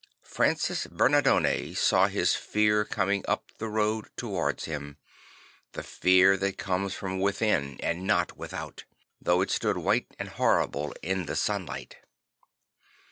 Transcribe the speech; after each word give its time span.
Francis 0.23 0.87
Bemardone 0.87 1.75
saw 1.77 2.07
his 2.07 2.33
fear 2.33 2.83
coming 2.83 3.23
up 3.27 3.51
the 3.59 3.67
road 3.67 4.07
towards 4.17 4.65
him; 4.65 4.97
the 5.73 5.83
fear 5.83 6.35
that 6.37 6.57
comes 6.57 6.95
from 6.95 7.19
within 7.19 7.79
and 7.81 8.07
not 8.07 8.35
without; 8.35 8.83
though 9.21 9.41
it 9.41 9.51
stood 9.51 9.77
white 9.77 10.07
and 10.17 10.29
horrible 10.29 10.91
in 11.03 11.27
the 11.27 11.35
sunlight. 11.35 11.97